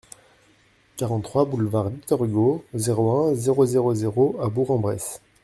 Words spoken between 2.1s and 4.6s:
Hugo, zéro un, zéro zéro zéro à